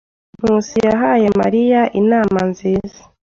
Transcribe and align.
Nkusi 0.37 0.77
yahaye 0.87 1.27
Mariya 1.41 1.81
inama 1.99 2.39
nziza. 2.49 3.01